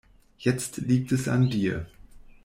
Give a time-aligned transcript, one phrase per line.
[0.39, 1.85] Jetzt liegt es an dir.